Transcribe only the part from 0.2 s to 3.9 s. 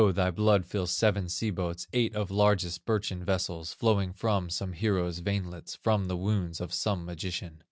blood fills seven sea boats, Eight of largest birchen vessels,